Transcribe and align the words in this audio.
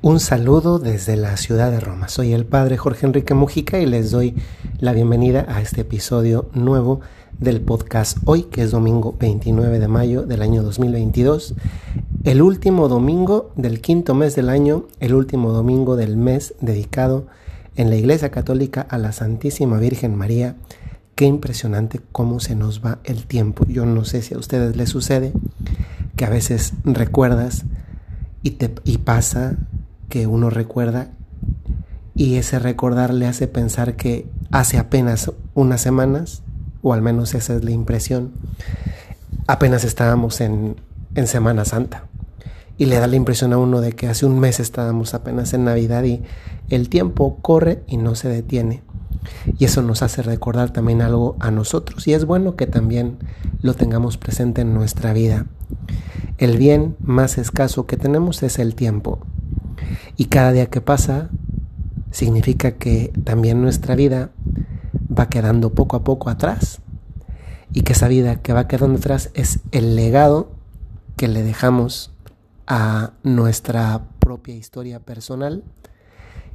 Un 0.00 0.20
saludo 0.20 0.78
desde 0.78 1.16
la 1.16 1.36
ciudad 1.36 1.72
de 1.72 1.80
Roma. 1.80 2.08
Soy 2.08 2.32
el 2.32 2.46
padre 2.46 2.76
Jorge 2.76 3.04
Enrique 3.04 3.34
Mujica 3.34 3.80
y 3.80 3.86
les 3.86 4.12
doy 4.12 4.36
la 4.78 4.92
bienvenida 4.92 5.44
a 5.48 5.60
este 5.60 5.80
episodio 5.80 6.50
nuevo 6.54 7.00
del 7.40 7.60
podcast 7.60 8.18
hoy, 8.24 8.44
que 8.44 8.62
es 8.62 8.70
domingo 8.70 9.16
29 9.18 9.80
de 9.80 9.88
mayo 9.88 10.22
del 10.22 10.42
año 10.42 10.62
2022, 10.62 11.54
el 12.22 12.42
último 12.42 12.86
domingo 12.86 13.50
del 13.56 13.80
quinto 13.80 14.14
mes 14.14 14.36
del 14.36 14.50
año, 14.50 14.86
el 15.00 15.14
último 15.14 15.50
domingo 15.50 15.96
del 15.96 16.16
mes 16.16 16.54
dedicado 16.60 17.26
en 17.74 17.90
la 17.90 17.96
Iglesia 17.96 18.30
Católica 18.30 18.82
a 18.88 18.98
la 18.98 19.10
Santísima 19.10 19.78
Virgen 19.78 20.14
María. 20.14 20.54
Qué 21.16 21.24
impresionante 21.24 22.00
cómo 22.12 22.38
se 22.38 22.54
nos 22.54 22.84
va 22.84 23.00
el 23.02 23.26
tiempo. 23.26 23.66
Yo 23.66 23.84
no 23.84 24.04
sé 24.04 24.22
si 24.22 24.34
a 24.34 24.38
ustedes 24.38 24.76
les 24.76 24.90
sucede 24.90 25.32
que 26.14 26.24
a 26.24 26.30
veces 26.30 26.74
recuerdas 26.84 27.64
y, 28.44 28.52
te, 28.52 28.72
y 28.84 28.98
pasa 28.98 29.56
que 30.08 30.26
uno 30.26 30.50
recuerda 30.50 31.10
y 32.14 32.34
ese 32.34 32.58
recordar 32.58 33.14
le 33.14 33.26
hace 33.26 33.46
pensar 33.46 33.94
que 33.94 34.26
hace 34.50 34.78
apenas 34.78 35.30
unas 35.54 35.80
semanas, 35.80 36.42
o 36.82 36.92
al 36.92 37.00
menos 37.00 37.34
esa 37.34 37.54
es 37.54 37.62
la 37.62 37.70
impresión, 37.70 38.32
apenas 39.46 39.84
estábamos 39.84 40.40
en, 40.40 40.76
en 41.14 41.26
Semana 41.26 41.64
Santa. 41.64 42.04
Y 42.76 42.86
le 42.86 42.98
da 42.98 43.06
la 43.06 43.16
impresión 43.16 43.52
a 43.52 43.58
uno 43.58 43.80
de 43.80 43.92
que 43.92 44.08
hace 44.08 44.26
un 44.26 44.38
mes 44.38 44.60
estábamos 44.60 45.14
apenas 45.14 45.52
en 45.52 45.64
Navidad 45.64 46.04
y 46.04 46.22
el 46.70 46.88
tiempo 46.88 47.38
corre 47.40 47.82
y 47.86 47.96
no 47.96 48.14
se 48.14 48.28
detiene. 48.28 48.82
Y 49.58 49.64
eso 49.64 49.82
nos 49.82 50.02
hace 50.02 50.22
recordar 50.22 50.72
también 50.72 51.02
algo 51.02 51.36
a 51.40 51.50
nosotros. 51.50 52.06
Y 52.08 52.14
es 52.14 52.24
bueno 52.24 52.56
que 52.56 52.66
también 52.66 53.18
lo 53.62 53.74
tengamos 53.74 54.16
presente 54.16 54.62
en 54.62 54.74
nuestra 54.74 55.12
vida. 55.12 55.46
El 56.38 56.56
bien 56.56 56.96
más 57.00 57.38
escaso 57.38 57.86
que 57.86 57.96
tenemos 57.96 58.42
es 58.42 58.58
el 58.58 58.74
tiempo. 58.74 59.20
Y 60.16 60.26
cada 60.26 60.52
día 60.52 60.66
que 60.66 60.80
pasa 60.80 61.30
significa 62.10 62.72
que 62.72 63.12
también 63.24 63.60
nuestra 63.62 63.94
vida 63.94 64.30
va 65.16 65.28
quedando 65.28 65.74
poco 65.74 65.96
a 65.96 66.04
poco 66.04 66.30
atrás. 66.30 66.80
Y 67.72 67.82
que 67.82 67.92
esa 67.92 68.08
vida 68.08 68.36
que 68.36 68.52
va 68.52 68.66
quedando 68.68 68.98
atrás 68.98 69.30
es 69.34 69.60
el 69.72 69.94
legado 69.96 70.50
que 71.16 71.28
le 71.28 71.42
dejamos 71.42 72.12
a 72.66 73.12
nuestra 73.22 74.02
propia 74.18 74.54
historia 74.54 75.00
personal 75.00 75.64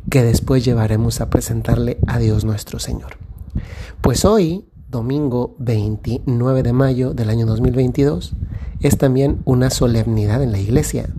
que 0.10 0.24
después 0.24 0.66
llevaremos 0.66 1.22
a 1.22 1.30
presentarle 1.30 1.98
a 2.08 2.20
Dios 2.20 2.46
nuestro 2.46 2.80
Señor. 2.80 3.18
Pues 4.02 4.26
hoy, 4.26 4.66
domingo 4.90 5.56
29 5.60 6.64
de 6.64 6.74
mayo 6.74 7.14
del 7.14 7.30
año 7.30 7.46
2022, 7.46 8.34
es 8.82 8.98
también 8.98 9.42
una 9.46 9.70
solemnidad 9.70 10.44
en 10.44 10.52
la 10.52 10.60
iglesia 10.60 11.10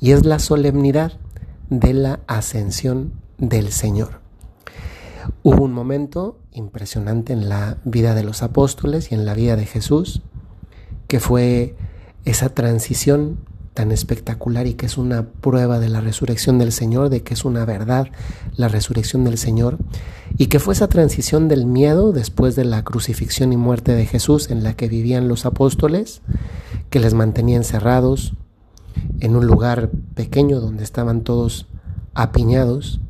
y 0.00 0.12
es 0.12 0.24
la 0.24 0.38
solemnidad 0.38 1.12
de 1.70 1.94
la 1.94 2.20
ascensión 2.26 3.12
del 3.38 3.72
Señor. 3.72 4.20
Hubo 5.42 5.64
un 5.64 5.72
momento 5.72 6.38
impresionante 6.52 7.32
en 7.32 7.48
la 7.48 7.78
vida 7.84 8.14
de 8.14 8.24
los 8.24 8.42
apóstoles 8.42 9.12
y 9.12 9.14
en 9.14 9.24
la 9.24 9.34
vida 9.34 9.56
de 9.56 9.66
Jesús, 9.66 10.22
que 11.06 11.20
fue 11.20 11.76
esa 12.24 12.50
transición 12.50 13.38
tan 13.72 13.92
espectacular 13.92 14.66
y 14.66 14.74
que 14.74 14.86
es 14.86 14.98
una 14.98 15.28
prueba 15.28 15.78
de 15.78 15.88
la 15.88 16.00
resurrección 16.00 16.58
del 16.58 16.72
Señor, 16.72 17.08
de 17.08 17.22
que 17.22 17.34
es 17.34 17.44
una 17.44 17.64
verdad 17.64 18.08
la 18.56 18.68
resurrección 18.68 19.24
del 19.24 19.38
Señor, 19.38 19.78
y 20.36 20.46
que 20.46 20.58
fue 20.58 20.74
esa 20.74 20.88
transición 20.88 21.48
del 21.48 21.66
miedo 21.66 22.12
después 22.12 22.56
de 22.56 22.64
la 22.64 22.82
crucifixión 22.82 23.52
y 23.52 23.56
muerte 23.56 23.94
de 23.94 24.06
Jesús 24.06 24.50
en 24.50 24.64
la 24.64 24.74
que 24.74 24.88
vivían 24.88 25.28
los 25.28 25.46
apóstoles, 25.46 26.20
que 26.90 26.98
les 26.98 27.14
mantenía 27.14 27.56
encerrados, 27.56 28.34
en 29.20 29.36
un 29.36 29.46
lugar 29.46 29.90
pequeño 30.14 30.60
donde 30.60 30.84
estaban 30.84 31.22
todos 31.22 31.66
apiñados 32.14 33.00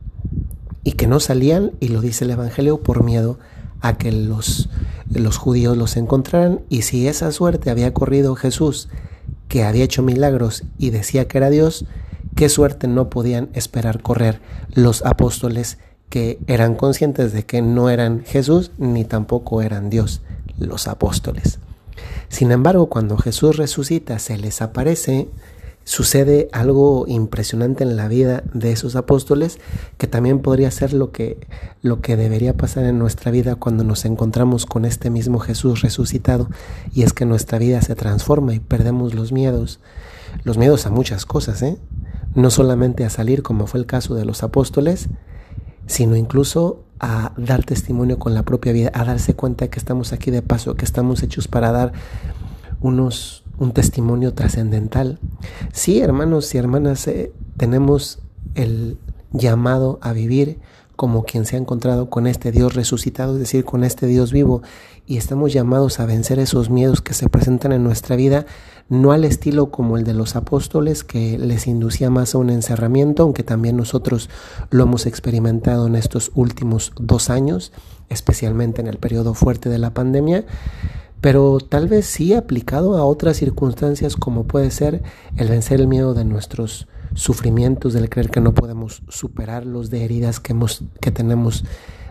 y 0.85 0.93
que 0.93 1.07
no 1.07 1.21
salían, 1.21 1.73
y 1.81 1.89
lo 1.89 2.01
dice 2.01 2.25
el 2.25 2.31
Evangelio, 2.31 2.83
por 2.83 3.05
miedo 3.05 3.39
a 3.81 3.97
que 3.97 4.13
los, 4.13 4.69
los 5.11 5.37
judíos 5.37 5.77
los 5.77 5.97
encontraran. 5.97 6.61
Y 6.69 6.83
si 6.83 7.07
esa 7.09 7.33
suerte 7.33 7.71
había 7.71 7.93
corrido 7.93 8.35
Jesús, 8.35 8.89
que 9.49 9.65
había 9.65 9.85
hecho 9.85 10.03
milagros 10.03 10.65
y 10.79 10.91
decía 10.91 11.29
que 11.29 11.39
era 11.39 11.51
Dios, 11.51 11.85
qué 12.37 12.49
suerte 12.49 12.89
no 12.89 13.11
podían 13.11 13.51
esperar 13.53 14.01
correr 14.01 14.41
los 14.75 15.05
apóstoles 15.05 15.79
que 16.09 16.39
eran 16.47 16.75
conscientes 16.75 17.33
de 17.33 17.45
que 17.45 17.63
no 17.63 17.91
eran 17.91 18.25
Jesús 18.25 18.73
ni 18.79 19.05
tampoco 19.05 19.63
eran 19.63 19.91
Dios, 19.91 20.23
los 20.59 20.89
apóstoles. 20.89 21.59
Sin 22.29 22.53
embargo, 22.53 22.87
cuando 22.87 23.17
Jesús 23.17 23.57
resucita, 23.57 24.19
se 24.19 24.39
les 24.39 24.63
aparece, 24.63 25.29
sucede 25.91 26.49
algo 26.53 27.05
impresionante 27.09 27.83
en 27.83 27.97
la 27.97 28.07
vida 28.07 28.45
de 28.55 28.71
esos 28.71 28.95
apóstoles 28.95 29.59
que 29.99 30.07
también 30.07 30.39
podría 30.39 30.71
ser 30.71 30.93
lo 30.93 31.11
que, 31.11 31.49
lo 31.83 32.01
que 32.01 32.17
debería 32.17 32.57
pasar 32.57 32.85
en 32.85 32.97
nuestra 32.97 33.33
vida 33.33 33.57
cuando 33.57 33.83
nos 33.83 34.05
encontramos 34.05 34.67
con 34.67 34.85
este 34.85 35.11
mismo 35.11 35.41
Jesús 35.41 35.81
resucitado 35.81 36.49
y 36.95 37.03
es 37.03 37.13
que 37.13 37.27
nuestra 37.27 37.59
vida 37.59 37.83
se 37.83 37.97
transforma 37.97 38.55
y 38.55 38.61
perdemos 38.61 39.15
los 39.15 39.33
miedos, 39.33 39.81
los 40.45 40.59
miedos 40.59 40.87
a 40.87 40.91
muchas 40.91 41.27
cosas, 41.27 41.61
¿eh? 41.63 41.77
no 42.37 42.51
solamente 42.51 43.05
a 43.05 43.11
salir 43.11 43.43
como 43.43 43.67
fue 43.67 43.81
el 43.81 43.87
caso 43.87 44.15
de 44.15 44.25
los 44.25 44.45
apóstoles, 44.45 45.09
sino 45.89 46.15
incluso 46.15 46.85
a 47.01 47.33
dar 47.37 47.65
testimonio 47.65 48.21
con 48.21 48.33
la 48.33 48.45
propia 48.45 48.71
vida, 48.71 48.93
a 48.95 49.05
darse 49.05 49.35
cuenta 49.35 49.67
que 49.67 49.81
estamos 49.81 50.13
aquí 50.13 50.31
de 50.31 50.43
paso, 50.43 50.77
que 50.77 50.85
estamos 50.85 51.25
hechos 51.25 51.49
para 51.49 51.73
dar 51.73 51.93
unos 52.81 53.43
un 53.61 53.73
testimonio 53.73 54.35
trascendental. 54.35 55.21
Sí, 55.73 56.01
hermanos 56.01 56.53
y 56.55 56.59
hermanas, 56.59 57.07
eh, 57.07 57.33
tenemos 57.57 58.19
el 58.57 58.99
llamado 59.33 60.01
a 60.03 60.13
vivir 60.13 60.59
como 60.97 61.25
quien 61.25 61.47
se 61.47 61.57
ha 61.57 61.59
encontrado 61.59 62.11
con 62.11 62.27
este 62.27 62.53
Dios 62.53 62.75
resucitado, 62.75 63.35
es 63.35 63.41
decir, 63.41 63.65
con 63.65 63.85
este 63.85 64.07
Dios 64.07 64.33
vivo, 64.33 64.63
y 65.07 65.17
estamos 65.17 65.51
llamados 65.51 65.99
a 65.99 66.05
vencer 66.05 66.39
esos 66.39 66.69
miedos 66.69 67.01
que 67.01 67.15
se 67.15 67.29
presentan 67.29 67.73
en 67.73 67.83
nuestra 67.83 68.17
vida, 68.17 68.45
no 68.91 69.13
al 69.13 69.25
estilo 69.25 69.71
como 69.71 69.97
el 69.97 70.05
de 70.05 70.13
los 70.13 70.37
apóstoles, 70.37 71.03
que 71.03 71.39
les 71.39 71.67
inducía 71.67 72.11
más 72.11 72.35
a 72.35 72.39
un 72.39 72.51
encerramiento, 72.51 73.23
aunque 73.23 73.43
también 73.43 73.79
nosotros 73.79 74.29
lo 74.69 74.85
hemos 74.85 75.07
experimentado 75.07 75.87
en 75.87 75.95
estos 75.95 76.33
últimos 76.35 76.93
dos 76.99 77.31
años, 77.31 77.73
especialmente 78.11 78.83
en 78.83 78.87
el 78.87 78.99
periodo 78.99 79.33
fuerte 79.33 79.71
de 79.71 79.79
la 79.79 79.95
pandemia, 79.95 80.45
pero 81.21 81.59
tal 81.61 81.89
vez 81.89 82.07
sí 82.07 82.33
aplicado 82.33 82.97
a 82.97 83.05
otras 83.05 83.37
circunstancias 83.37 84.17
como 84.17 84.45
puede 84.45 84.71
ser 84.71 85.03
el 85.37 85.49
vencer 85.49 85.81
el 85.81 85.89
miedo 85.89 86.15
de 86.15 86.25
nuestros 86.25 86.89
sufrimientos, 87.15 87.93
del 87.93 88.09
creer 88.09 88.31
que 88.31 88.41
no 88.41 88.55
podemos 88.55 89.03
superarlos, 89.09 89.91
de 89.91 90.05
heridas 90.05 90.41
que, 90.41 90.53
hemos, 90.53 90.85
que 91.01 91.11
tenemos 91.11 91.65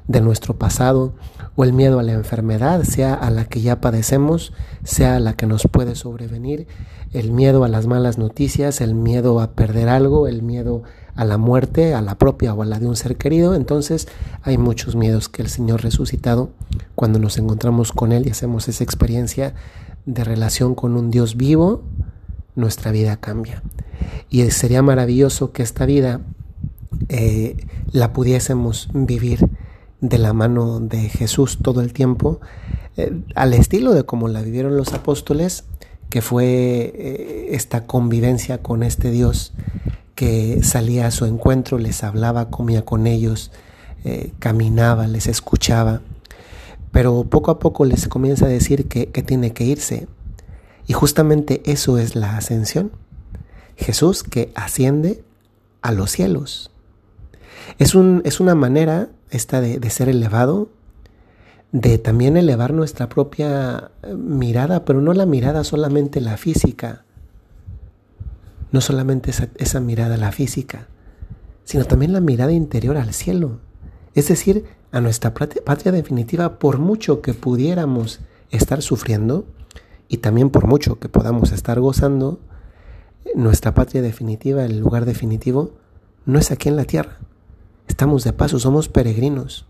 de 0.10 0.22
nuestro 0.22 0.58
pasado, 0.58 1.14
o 1.56 1.64
el 1.64 1.72
miedo 1.72 2.00
a 2.00 2.04
la 2.04 2.14
enfermedad, 2.14 2.82
sea 2.84 3.14
a 3.14 3.30
la 3.30 3.46
que 3.46 3.62
ya 3.62 3.80
padecemos, 3.80 4.54
sea 4.84 5.18
a 5.18 5.20
la 5.20 5.34
que 5.34 5.46
nos 5.46 5.68
puede 5.72 5.94
sobrevenir, 5.94 6.68
el 7.14 7.32
miedo 7.32 7.64
a 7.64 7.68
las 7.68 7.86
malas 7.86 8.18
noticias, 8.18 8.82
el 8.82 8.96
miedo 8.96 9.40
a 9.40 9.52
perder 9.52 9.88
algo, 9.88 10.28
el 10.28 10.42
miedo 10.42 10.82
a 11.16 11.26
la 11.26 11.38
muerte, 11.38 11.94
a 11.94 12.02
la 12.02 12.18
propia 12.18 12.56
o 12.56 12.64
a 12.64 12.66
la 12.66 12.80
de 12.80 12.88
un 12.88 12.96
ser 12.96 13.18
querido. 13.18 13.54
Entonces 13.54 14.08
hay 14.42 14.58
muchos 14.58 14.96
miedos 14.96 15.30
que 15.30 15.44
el 15.44 15.50
Señor 15.50 15.84
resucitado, 15.84 16.50
cuando 16.96 17.20
nos 17.20 17.38
encontramos 17.38 17.92
con 17.92 18.12
Él 18.12 18.26
y 18.26 18.32
hacemos 18.32 18.68
esa 18.68 18.84
experiencia 18.84 19.54
de 20.08 20.24
relación 20.24 20.74
con 20.74 20.96
un 20.96 21.12
Dios 21.12 21.38
vivo, 21.38 21.84
nuestra 22.56 22.92
vida 22.92 23.18
cambia. 23.18 23.62
Y 24.32 24.50
sería 24.50 24.82
maravilloso 24.82 25.52
que 25.52 25.62
esta 25.62 25.86
vida 25.86 26.22
eh, 27.10 27.58
la 27.92 28.12
pudiésemos 28.12 28.90
vivir 28.94 29.48
de 30.02 30.18
la 30.18 30.34
mano 30.34 30.80
de 30.80 31.10
Jesús 31.10 31.60
todo 31.62 31.82
el 31.82 31.94
tiempo, 31.94 32.40
eh, 32.98 33.22
al 33.36 33.54
estilo 33.54 33.94
de 33.94 34.04
como 34.04 34.28
la 34.28 34.42
vivieron 34.42 34.78
los 34.78 34.94
apóstoles, 34.94 35.66
que 36.10 36.22
fue 36.22 36.46
eh, 36.46 37.48
esta 37.52 37.86
convivencia 37.86 38.60
con 38.60 38.84
este 38.84 39.12
Dios 39.12 39.54
que 40.16 40.64
salía 40.64 41.08
a 41.08 41.12
su 41.12 41.26
encuentro, 41.26 41.78
les 41.78 42.04
hablaba, 42.04 42.50
comía 42.50 42.84
con 42.84 43.08
ellos, 43.08 43.52
eh, 44.04 44.34
caminaba, 44.40 45.08
les 45.08 45.28
escuchaba, 45.28 46.02
pero 46.92 47.24
poco 47.24 47.52
a 47.52 47.60
poco 47.60 47.86
les 47.86 48.08
comienza 48.08 48.46
a 48.46 48.50
decir 48.50 48.90
que, 48.90 49.06
tiene 49.06 49.54
que 49.54 49.64
irse. 49.64 50.08
Y 50.88 50.94
justamente 50.94 51.62
eso 51.64 51.98
es 51.98 52.16
la 52.16 52.36
ascensión. 52.36 52.92
Jesús 53.78 54.24
que 54.24 54.52
asciende 54.56 55.24
a 55.82 55.94
los 55.94 56.12
cielos. 56.12 56.72
Es, 57.78 57.96
un, 57.96 58.22
es 58.26 58.42
una 58.42 58.56
manera 58.56 59.10
esta 59.32 59.62
de, 59.62 59.90
ser 59.90 60.10
elevado, 60.10 60.70
de 61.72 61.98
también 61.98 62.38
elevar 62.38 62.74
nuestra 62.74 63.10
propia 63.10 63.92
mirada, 64.16 64.86
pero 64.86 65.02
no 65.02 65.14
la 65.14 65.26
mirada 65.26 65.64
solamente 65.64 66.22
la 66.22 66.38
física, 66.38 67.04
no 68.72 68.82
solamente 68.82 69.32
esa, 69.32 69.50
esa 69.58 69.80
mirada 69.80 70.18
la 70.18 70.32
física, 70.32 70.88
sino 71.64 71.86
también 71.86 72.14
la 72.14 72.22
mirada 72.22 72.52
interior 72.52 72.98
al 72.98 73.14
cielo, 73.14 73.60
es 74.16 74.28
decir, 74.28 74.66
a 74.92 75.02
nuestra 75.02 75.34
patria 75.34 75.92
definitiva, 75.92 76.58
por 76.58 76.80
mucho 76.80 77.22
que 77.22 77.34
pudiéramos 77.34 78.20
estar 78.50 78.82
sufriendo 78.82 79.46
y 80.08 80.18
también 80.18 80.50
por 80.50 80.66
mucho 80.66 81.00
que 81.00 81.10
podamos 81.10 81.52
estar 81.52 81.80
gozando, 81.80 82.40
nuestra 83.36 83.74
patria 83.76 84.02
definitiva, 84.02 84.66
el 84.66 84.80
lugar 84.80 85.06
definitivo, 85.06 85.72
no 86.26 86.40
es 86.40 86.52
aquí 86.52 86.70
en 86.70 86.76
la 86.76 86.86
tierra. 86.86 87.20
Estamos 87.90 88.24
de 88.24 88.32
paso, 88.32 88.60
somos 88.60 88.88
peregrinos. 88.88 89.66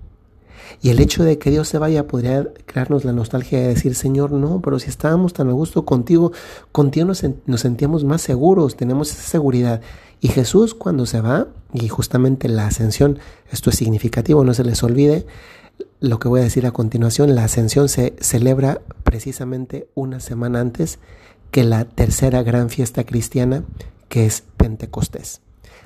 Y 0.82 0.90
el 0.90 1.00
hecho 1.00 1.24
de 1.24 1.40
que 1.40 1.50
Dios 1.50 1.68
se 1.68 1.80
vaya 1.80 2.06
podría 2.06 2.48
crearnos 2.66 3.06
la 3.06 3.14
nostalgia 3.14 3.60
de 3.60 3.70
decir, 3.70 3.96
Señor, 3.96 4.32
no, 4.32 4.62
pero 4.62 4.78
si 4.78 4.90
estábamos 4.90 5.34
tan 5.34 5.50
a 5.50 5.54
gusto 5.54 5.86
contigo, 5.86 6.32
contigo 6.72 7.08
nos, 7.08 7.62
sentíamos 7.62 8.04
más 8.04 8.22
seguros, 8.22 8.76
tenemos 8.76 9.12
esa 9.12 9.24
seguridad. 9.24 9.82
Y 10.22 10.28
Jesús 10.28 10.76
cuando 10.76 11.06
se 11.06 11.22
va, 11.22 11.48
y 11.74 11.88
justamente 11.88 12.50
la 12.50 12.68
ascensión, 12.68 13.20
esto 13.52 13.72
es 13.72 13.78
significativo, 13.78 14.44
no 14.44 14.54
se 14.54 14.64
les 14.64 14.84
olvide, 14.84 15.26
lo 16.02 16.20
que 16.20 16.28
voy 16.28 16.42
a 16.42 16.44
decir 16.44 16.68
a 16.68 16.72
continuación, 16.72 17.36
la 17.36 17.46
ascensión 17.46 17.90
se 17.90 18.14
celebra 18.20 18.82
precisamente 19.04 19.88
una 19.96 20.20
semana 20.20 20.60
antes 20.60 21.00
que 21.52 21.64
la 21.64 21.86
tercera 21.86 22.44
gran 22.44 22.70
fiesta 22.70 23.06
cristiana, 23.06 23.64
que 24.08 24.26
es 24.26 24.44
Pentecostés. 24.58 25.42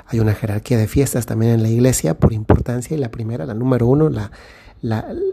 Hay 0.08 0.20
una 0.20 0.34
jerarquía 0.34 0.78
de 0.78 0.88
fiestas 0.88 1.26
también 1.26 1.54
en 1.54 1.64
la 1.64 1.70
iglesia 1.70 2.20
por 2.20 2.34
importancia 2.34 2.96
y 2.96 3.00
la 3.00 3.12
primera, 3.12 3.46
la 3.46 3.54
número 3.54 3.88
uno, 3.88 4.10
la, 4.10 4.32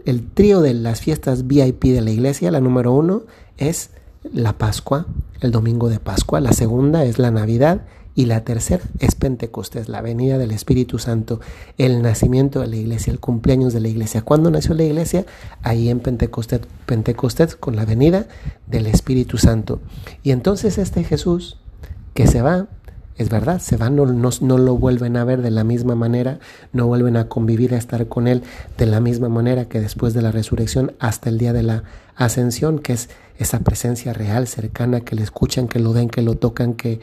el 0.05 0.27
trío 0.33 0.61
de 0.61 0.73
las 0.73 1.01
fiestas 1.01 1.47
VIP 1.47 1.85
de 1.85 2.01
la 2.01 2.11
iglesia, 2.11 2.51
la 2.51 2.61
número 2.61 2.93
uno 2.93 3.23
es 3.57 3.91
la 4.23 4.57
Pascua, 4.57 5.07
el 5.41 5.51
domingo 5.51 5.89
de 5.89 5.99
Pascua, 5.99 6.39
la 6.39 6.53
segunda 6.53 7.03
es 7.03 7.19
la 7.19 7.31
Navidad 7.31 7.81
y 8.13 8.25
la 8.25 8.43
tercera 8.43 8.83
es 8.99 9.15
Pentecostés, 9.15 9.87
la 9.87 10.01
venida 10.01 10.37
del 10.37 10.51
Espíritu 10.51 10.99
Santo, 10.99 11.39
el 11.77 12.01
nacimiento 12.01 12.59
de 12.59 12.67
la 12.67 12.75
iglesia, 12.75 13.11
el 13.11 13.19
cumpleaños 13.19 13.73
de 13.73 13.79
la 13.79 13.87
iglesia. 13.87 14.21
¿Cuándo 14.21 14.51
nació 14.51 14.73
la 14.75 14.83
iglesia? 14.83 15.25
Ahí 15.63 15.89
en 15.89 15.99
Pentecostés, 15.99 16.61
Pentecostés 16.85 17.55
con 17.55 17.75
la 17.75 17.85
venida 17.85 18.27
del 18.67 18.87
Espíritu 18.87 19.37
Santo. 19.37 19.79
Y 20.23 20.31
entonces 20.31 20.77
este 20.77 21.03
Jesús 21.03 21.57
que 22.13 22.27
se 22.27 22.41
va, 22.41 22.67
es 23.21 23.29
verdad, 23.29 23.59
se 23.59 23.77
van, 23.77 23.95
no, 23.95 24.05
no, 24.05 24.57
lo 24.57 24.77
vuelven 24.77 25.17
a 25.17 25.23
ver 25.23 25.41
de 25.41 25.51
la 25.51 25.63
misma 25.63 25.95
manera, 25.95 26.39
no 26.73 26.87
vuelven 26.87 27.17
a 27.17 27.27
convivir, 27.27 27.73
a 27.73 27.77
estar 27.77 28.07
con 28.07 28.27
Él 28.27 28.43
de 28.77 28.85
la 28.85 28.99
misma 28.99 29.29
manera 29.29 29.65
que 29.65 29.79
después 29.79 30.13
de 30.13 30.21
la 30.21 30.31
resurrección 30.31 30.93
hasta 30.99 31.29
el 31.29 31.37
día 31.37 31.53
de 31.53 31.63
la 31.63 31.83
ascensión, 32.15 32.79
que 32.79 32.93
es 32.93 33.09
esa 33.37 33.59
presencia 33.59 34.13
real, 34.13 34.47
cercana, 34.47 35.01
que 35.01 35.15
le 35.15 35.23
escuchan, 35.23 35.67
que 35.67 35.79
lo 35.79 35.93
ven, 35.93 36.09
que 36.09 36.21
lo 36.21 36.35
tocan, 36.35 36.73
que, 36.73 36.99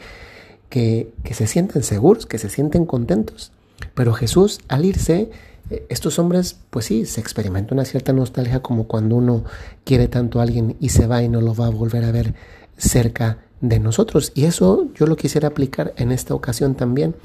que, 0.69 1.13
que 1.23 1.33
se 1.33 1.47
sienten 1.47 1.83
seguros, 1.83 2.25
que 2.25 2.37
se 2.37 2.49
sienten 2.49 2.85
contentos. 2.85 3.51
Pero 3.93 4.13
Jesús, 4.13 4.59
al 4.67 4.85
irse, 4.85 5.29
eh, 5.69 5.85
estos 5.89 6.19
hombres, 6.19 6.57
pues 6.69 6.85
sí, 6.85 7.05
se 7.05 7.21
experimenta 7.21 7.73
una 7.73 7.85
cierta 7.85 8.13
nostalgia 8.13 8.61
como 8.61 8.87
cuando 8.87 9.15
uno 9.15 9.43
quiere 9.83 10.07
tanto 10.07 10.39
a 10.39 10.43
alguien 10.43 10.75
y 10.79 10.89
se 10.89 11.07
va 11.07 11.23
y 11.23 11.29
no 11.29 11.41
lo 11.41 11.55
va 11.55 11.67
a 11.67 11.71
volver 11.71 12.03
a 12.03 12.11
ver 12.11 12.33
cerca 12.77 13.37
de 13.61 13.79
nosotros. 13.79 14.31
Y 14.35 14.45
eso 14.45 14.87
yo 14.95 15.05
lo 15.05 15.15
quisiera 15.15 15.47
aplicar 15.47 15.93
en 15.97 16.11
esta 16.11 16.33
ocasión 16.33 16.75
también 16.75 17.15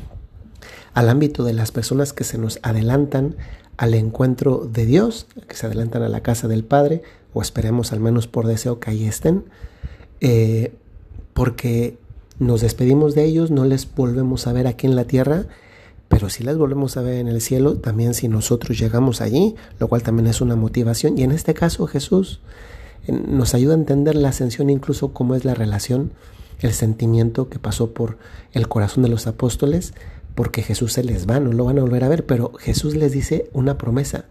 al 0.95 1.09
ámbito 1.09 1.45
de 1.45 1.53
las 1.53 1.73
personas 1.73 2.13
que 2.13 2.25
se 2.25 2.39
nos 2.39 2.59
adelantan 2.63 3.37
al 3.77 3.95
encuentro 3.95 4.69
de 4.73 4.87
Dios, 4.87 5.27
que 5.49 5.57
se 5.57 5.67
adelantan 5.67 6.03
a 6.03 6.09
la 6.09 6.23
casa 6.23 6.47
del 6.47 6.65
Padre, 6.65 7.03
o 7.33 7.43
esperemos 7.43 7.93
al 7.93 8.01
menos 8.01 8.29
por 8.29 8.47
deseo 8.47 8.79
que 8.79 8.91
ahí 8.91 9.05
estén, 9.05 9.45
eh, 10.21 10.73
porque 11.33 11.99
nos 12.39 12.61
despedimos 12.61 13.15
de 13.15 13.25
ellos, 13.25 13.51
no 13.51 13.65
les 13.65 13.93
volvemos 13.93 14.47
a 14.47 14.53
ver 14.53 14.69
aquí 14.69 14.87
en 14.87 14.95
la 14.95 15.05
tierra, 15.05 15.47
pero 16.09 16.31
si 16.31 16.45
les 16.45 16.57
volvemos 16.57 16.97
a 16.97 17.03
ver 17.03 17.15
en 17.15 17.27
el 17.27 17.41
cielo, 17.41 17.77
también 17.79 18.15
si 18.15 18.29
nosotros 18.29 18.79
llegamos 18.79 19.21
allí, 19.21 19.57
lo 19.81 19.89
cual 19.89 20.05
también 20.05 20.29
es 20.29 20.41
una 20.41 20.55
motivación. 20.55 21.19
Y 21.19 21.25
en 21.25 21.33
este 21.33 21.55
caso 21.55 21.87
Jesús 21.89 22.41
nos 23.09 23.55
ayuda 23.55 23.75
a 23.75 23.79
entender 23.79 24.15
la 24.15 24.31
ascensión, 24.31 24.71
incluso 24.71 25.13
cómo 25.13 25.35
es 25.35 25.45
la 25.45 25.55
relación, 25.55 26.13
el 26.61 26.73
sentimiento 26.73 27.49
que 27.49 27.59
pasó 27.59 27.93
por 27.93 28.19
el 28.53 28.69
corazón 28.69 29.03
de 29.03 29.09
los 29.09 29.27
apóstoles, 29.27 29.95
porque 30.35 30.63
Jesús 30.63 30.93
se 30.93 31.05
les 31.05 31.29
va, 31.29 31.41
no 31.41 31.53
lo 31.53 31.65
van 31.65 31.79
a 31.79 31.83
volver 31.83 32.05
a 32.05 32.09
ver, 32.09 32.27
pero 32.27 32.53
Jesús 32.59 32.97
les 32.97 33.13
dice 33.13 33.51
una 33.53 33.79
promesa. 33.79 34.27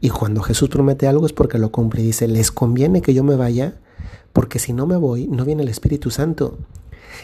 Y 0.00 0.10
cuando 0.10 0.42
Jesús 0.42 0.68
promete 0.68 1.06
algo 1.06 1.26
es 1.26 1.32
porque 1.32 1.58
lo 1.58 1.70
cumple. 1.70 2.02
Dice, 2.02 2.26
les 2.26 2.50
conviene 2.50 3.02
que 3.02 3.14
yo 3.14 3.22
me 3.22 3.36
vaya, 3.36 3.76
porque 4.32 4.58
si 4.58 4.72
no 4.72 4.86
me 4.86 4.96
voy, 4.96 5.28
no 5.28 5.44
viene 5.44 5.62
el 5.62 5.68
Espíritu 5.68 6.10
Santo. 6.10 6.58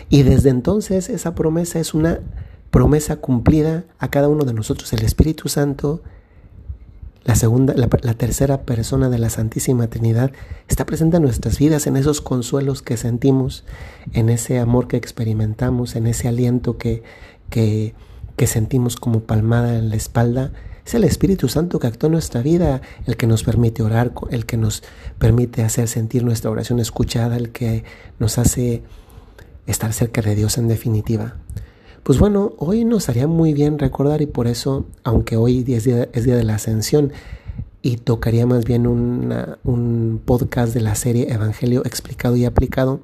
Y 0.08 0.22
desde 0.22 0.50
entonces 0.50 1.08
esa 1.08 1.34
promesa 1.34 1.80
es 1.80 1.94
una 1.94 2.20
promesa 2.70 3.16
cumplida 3.16 3.84
a 3.98 4.08
cada 4.10 4.28
uno 4.28 4.44
de 4.44 4.54
nosotros. 4.54 4.92
El 4.92 5.04
Espíritu 5.04 5.48
Santo 5.48 6.02
la 7.24 7.34
segunda, 7.34 7.74
la, 7.74 8.14
tercera 8.14 8.62
persona 8.62 9.10
de 9.10 9.18
la 9.18 9.28
Santísima 9.28 9.88
Trinidad 9.88 10.32
está 10.68 10.86
presente 10.86 11.18
en 11.18 11.24
nuestras 11.24 11.58
vidas, 11.58 11.86
en 11.86 11.96
esos 11.96 12.20
consuelos 12.20 12.80
que 12.80 12.96
sentimos, 12.96 13.64
en 14.12 14.30
ese 14.30 14.58
amor 14.58 14.88
que 14.88 14.96
experimentamos, 14.96 15.94
en 15.94 16.06
ese 16.06 16.28
aliento 16.28 16.78
que, 16.78 17.02
que, 17.50 17.94
que 18.36 18.46
sentimos 18.46 18.96
como 18.96 19.20
palmada 19.20 19.76
en 19.76 19.90
la 19.90 19.96
espalda. 19.96 20.52
Es 20.86 20.94
el 20.94 21.04
Espíritu 21.04 21.48
Santo 21.48 21.78
que 21.80 21.86
actúa 21.86 22.06
en 22.06 22.12
nuestra 22.12 22.40
vida, 22.40 22.80
el 23.04 23.18
que 23.18 23.26
nos 23.26 23.42
permite 23.42 23.82
orar, 23.82 24.12
el 24.30 24.46
que 24.46 24.56
nos 24.56 24.82
permite 25.18 25.62
hacer 25.62 25.86
sentir 25.86 26.24
nuestra 26.24 26.50
oración 26.50 26.80
escuchada, 26.80 27.36
el 27.36 27.50
que 27.50 27.84
nos 28.18 28.38
hace 28.38 28.82
estar 29.66 29.92
cerca 29.92 30.22
de 30.22 30.34
Dios 30.34 30.56
en 30.56 30.66
definitiva. 30.66 31.34
Pues 32.02 32.18
bueno, 32.18 32.54
hoy 32.58 32.84
nos 32.84 33.08
haría 33.08 33.26
muy 33.26 33.52
bien 33.52 33.78
recordar 33.78 34.22
y 34.22 34.26
por 34.26 34.46
eso, 34.46 34.86
aunque 35.04 35.36
hoy 35.36 35.64
es 35.68 35.84
día, 35.84 36.06
de 36.06 36.44
la 36.44 36.54
ascensión 36.54 37.12
y 37.82 37.96
tocaría 37.96 38.46
más 38.46 38.64
bien 38.64 38.86
un 38.86 40.20
podcast 40.24 40.74
de 40.74 40.80
la 40.80 40.94
serie 40.94 41.32
Evangelio 41.32 41.82
explicado 41.84 42.36
y 42.36 42.44
aplicado, 42.44 43.00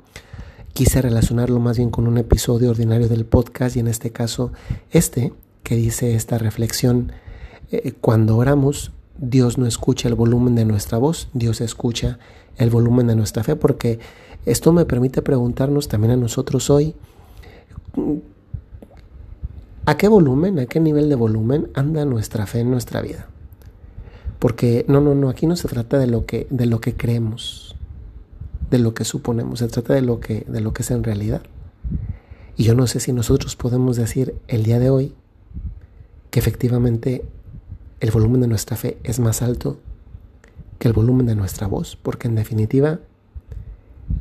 quise 0.75 1.01
relacionarlo 1.01 1.61
más 1.61 1.77
bien 1.77 1.91
con 1.91 2.09
un 2.09 2.19
episodio 2.19 2.71
ordinario 2.71 3.09
del 3.09 3.25
podcast 3.25 3.77
y 3.77 3.81
en 3.81 3.87
este 3.87 4.11
caso 4.11 4.53
este 4.91 5.33
que 5.63 5.77
dice 5.77 6.15
esta 6.15 6.37
reflexión, 6.37 7.13
eh, 7.71 7.93
cuando 8.01 8.37
oramos 8.37 8.93
Dios 9.17 9.57
no 9.57 9.67
escucha 9.67 10.09
el 10.09 10.17
volumen 10.17 10.57
de 10.57 10.65
nuestra 10.65 10.99
voz, 10.99 11.29
Dios 11.33 11.61
escucha 11.61 12.19
el 12.57 12.71
volumen 12.71 13.07
de 13.07 13.15
nuestra 13.15 13.45
fe 13.45 13.55
porque 13.55 14.01
esto 14.47 14.73
me 14.73 14.85
permite 14.85 15.23
preguntarnos 15.23 15.87
también 15.89 16.13
a 16.13 16.17
nosotros 16.17 16.69
hoy, 16.69 16.95
¿A 19.87 19.99
qué 19.99 20.09
volumen, 20.09 20.59
a 20.59 20.67
qué 20.67 20.81
nivel 20.81 21.11
de 21.11 21.15
volumen 21.15 21.69
anda 21.75 22.07
nuestra 22.07 22.47
fe 22.47 22.61
en 22.61 22.71
nuestra 22.71 23.03
vida? 23.03 23.29
Porque 24.39 24.87
no, 24.89 25.03
no, 25.03 25.15
no, 25.15 25.29
aquí 25.29 25.47
no 25.47 25.57
se 25.57 25.69
trata 25.69 25.99
de 25.99 26.07
lo 26.07 26.25
que, 26.25 26.47
de 26.49 26.65
lo 26.65 26.81
que 26.81 26.95
creemos, 26.95 27.77
de 28.71 28.79
lo 28.79 28.95
que 28.95 29.05
suponemos, 29.05 29.59
se 29.59 29.69
trata 29.69 29.93
de 29.93 30.01
lo 30.01 30.21
que, 30.21 30.47
de 30.49 30.63
lo 30.63 30.73
que 30.73 30.83
es 30.83 30.91
en 30.91 31.05
realidad. 31.05 31.43
Y 32.57 32.65
yo 32.65 32.75
no 32.75 32.87
sé 32.87 32.99
si 32.99 33.13
nosotros 33.13 33.57
podemos 33.57 33.97
decir 33.97 34.35
el 34.49 34.63
día 34.63 34.79
de 34.79 34.89
hoy 34.89 35.15
que 36.31 36.41
efectivamente 36.41 37.23
el 38.01 38.11
volumen 38.11 38.41
de 38.41 38.49
nuestra 38.49 38.79
fe 38.79 38.97
es 39.03 39.21
más 39.21 39.43
alto 39.43 39.79
que 40.79 40.89
el 40.89 40.95
volumen 40.95 41.27
de 41.27 41.35
nuestra 41.35 41.67
voz, 41.67 41.97
porque 41.97 42.27
en 42.27 42.37
definitiva 42.37 43.01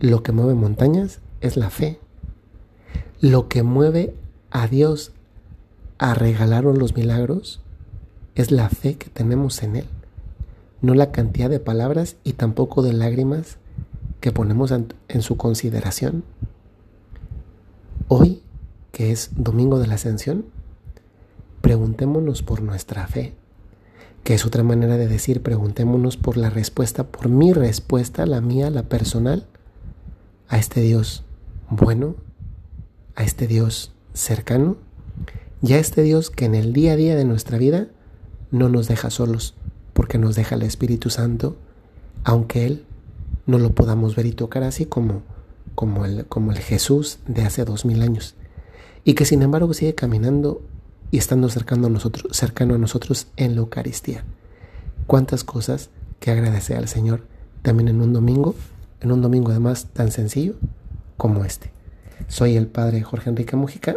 lo 0.02 0.24
que 0.24 0.34
mueve 0.34 0.56
montañas 0.56 1.20
es 1.40 1.56
la 1.56 1.70
fe. 1.70 2.00
Lo 3.22 3.48
que 3.48 3.64
mueve 3.64 4.14
a 4.52 4.68
Dios 4.68 5.14
a 6.04 6.14
regalarnos 6.14 6.78
los 6.78 6.98
milagros 6.98 7.62
es 8.36 8.52
la 8.52 8.68
fe 8.68 8.98
que 8.98 9.10
tenemos 9.10 9.64
en 9.64 9.78
Él, 9.78 9.86
no 10.82 10.96
la 10.96 11.14
cantidad 11.14 11.50
de 11.50 11.62
palabras 11.62 12.18
y 12.26 12.34
tampoco 12.34 12.82
de 12.82 12.92
lágrimas 12.92 13.56
que 14.20 14.34
ponemos 14.34 14.72
en, 14.72 15.22
su 15.22 15.38
consideración. 15.38 16.26
Hoy, 18.10 18.44
que 18.92 19.14
es 19.14 19.30
Domingo 19.38 19.80
de 19.80 19.88
la 19.88 19.94
Ascensión, 19.94 20.44
preguntémonos 21.62 22.44
por 22.44 22.62
nuestra 22.62 23.08
fe, 23.08 23.34
que 24.26 24.34
es 24.34 24.46
otra 24.46 24.64
manera 24.64 24.98
de 24.98 25.08
decir 25.08 25.42
preguntémonos 25.42 26.18
por 26.18 26.36
la 26.36 26.50
respuesta, 26.50 27.06
por 27.06 27.30
mi 27.30 27.54
respuesta, 27.54 28.26
la 28.26 28.42
mía, 28.42 28.70
la 28.72 28.84
personal, 28.84 29.46
a 30.50 30.58
este 30.58 30.82
Dios 30.82 31.24
bueno, 31.70 32.16
a 33.16 33.24
este 33.24 33.48
Dios 33.48 33.94
cercano 34.14 34.76
ya 35.64 35.80
este 35.80 36.02
Dios 36.02 36.30
que 36.30 36.44
en 36.44 36.56
el 36.56 36.74
día 36.74 36.92
a 36.92 36.96
día 36.98 37.16
de 37.16 37.24
nuestra 37.24 37.58
vida 37.58 37.88
no 38.52 38.68
nos 38.68 38.90
deja 38.90 39.10
solos, 39.10 39.56
porque 39.94 40.18
nos 40.18 40.36
deja 40.36 40.56
el 40.56 40.62
Espíritu 40.62 41.10
Santo, 41.10 41.56
aunque 42.26 42.66
Él 42.66 42.86
no 43.46 43.58
lo 43.60 43.72
podamos 43.72 44.14
ver 44.18 44.26
y 44.26 44.34
tocar 44.34 44.64
así 44.64 44.86
como, 44.86 45.22
como, 45.74 46.04
el, 46.04 46.26
como 46.26 46.52
el 46.52 46.60
Jesús 46.60 47.20
de 47.28 47.44
hace 47.44 47.64
dos 47.64 47.86
mil 47.86 48.02
años, 48.02 48.36
y 49.06 49.14
que 49.14 49.24
sin 49.24 49.42
embargo 49.42 49.74
sigue 49.74 49.96
caminando 49.96 50.62
y 51.12 51.18
estando 51.18 51.48
cercano 51.48 51.88
a 51.88 51.90
nosotros, 51.90 52.36
cercano 52.36 52.76
a 52.76 52.78
nosotros 52.78 53.28
en 53.38 53.56
la 53.56 53.62
Eucaristía. 53.62 54.26
Cuántas 55.08 55.46
cosas 55.46 55.90
que 56.20 56.32
agradecer 56.32 56.76
al 56.76 56.90
Señor 56.90 57.24
también 57.62 57.88
en 57.88 58.02
un 58.02 58.12
domingo, 58.12 58.54
en 59.00 59.14
un 59.14 59.22
domingo 59.22 59.52
además 59.52 59.88
tan 59.94 60.12
sencillo 60.12 60.56
como 61.16 61.46
este. 61.46 61.72
Soy 62.28 62.58
el 62.58 62.68
Padre 62.68 63.02
Jorge 63.02 63.30
Enrique 63.30 63.56
Mujica 63.56 63.96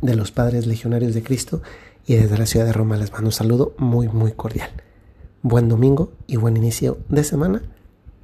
de 0.00 0.16
los 0.16 0.32
Padres 0.32 0.66
Legionarios 0.66 1.14
de 1.14 1.22
Cristo 1.22 1.62
y 2.06 2.14
desde 2.14 2.38
la 2.38 2.46
ciudad 2.46 2.66
de 2.66 2.72
Roma 2.72 2.96
les 2.96 3.12
mando 3.12 3.28
un 3.28 3.32
saludo 3.32 3.74
muy 3.78 4.08
muy 4.08 4.32
cordial. 4.32 4.70
Buen 5.42 5.68
domingo 5.68 6.12
y 6.26 6.36
buen 6.36 6.56
inicio 6.56 6.98
de 7.08 7.24
semana 7.24 7.62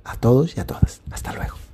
a 0.04 0.16
todos 0.16 0.56
y 0.56 0.60
a 0.60 0.66
todas. 0.66 1.00
Hasta 1.10 1.32
luego. 1.32 1.69